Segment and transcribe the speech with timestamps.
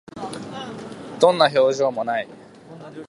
[1.19, 2.27] どんな表情も無い